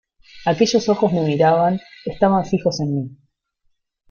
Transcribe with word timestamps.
¡aquellos 0.47 0.89
ojos 0.89 1.13
me 1.13 1.21
miraban, 1.21 1.79
estaban 2.05 2.43
fijos 2.43 2.79
en 2.79 2.95
mí!... 2.95 3.15